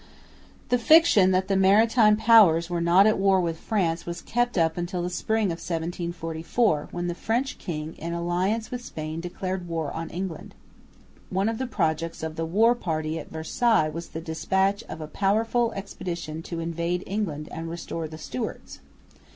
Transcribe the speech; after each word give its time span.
The 0.69 0.79
fiction 0.79 1.29
that 1.29 1.47
the 1.47 1.55
Maritime 1.55 2.17
Powers 2.17 2.71
were 2.71 2.81
not 2.81 3.05
at 3.05 3.19
war 3.19 3.39
with 3.39 3.59
France 3.59 4.03
was 4.03 4.23
kept 4.23 4.57
up 4.57 4.75
until 4.75 5.03
the 5.03 5.11
spring 5.11 5.49
of 5.51 5.57
1744, 5.61 6.87
when 6.89 7.05
the 7.05 7.13
French 7.13 7.59
king 7.59 7.93
in 7.99 8.11
alliance 8.11 8.71
with 8.71 8.83
Spain 8.83 9.21
declared 9.21 9.67
war 9.67 9.91
on 9.95 10.09
England. 10.09 10.55
One 11.29 11.47
of 11.47 11.59
the 11.59 11.67
projects 11.67 12.23
of 12.23 12.35
the 12.35 12.47
war 12.47 12.73
party 12.73 13.19
at 13.19 13.29
Versailles 13.29 13.89
was 13.89 14.07
the 14.07 14.21
despatch 14.21 14.81
of 14.89 15.01
a 15.01 15.07
powerful 15.07 15.71
expedition 15.73 16.41
to 16.45 16.59
invade 16.59 17.03
England 17.05 17.47
and 17.51 17.69
restore 17.69 18.07
the 18.07 18.17
Stewarts. 18.17 18.79